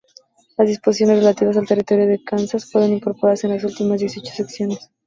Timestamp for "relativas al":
1.19-1.67